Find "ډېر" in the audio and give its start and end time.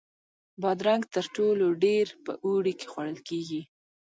1.83-2.05